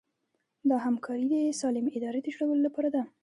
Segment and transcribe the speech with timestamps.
[0.69, 3.03] دا همکاري د سالمې ادارې د جوړولو لپاره ده.